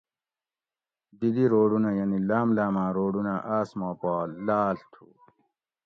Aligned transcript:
دی 1.19 1.29
دی 1.35 1.45
روڈونہ 1.53 1.89
یعنی 1.99 2.17
لاۤم 2.29 2.49
لاۤماۤں 2.57 2.89
روڈونہ 2.97 3.35
آۤس 3.55 3.69
ما 3.79 3.89
پا 3.99 4.13
لاۤڷ 4.45 4.77
تُھو 4.93 5.05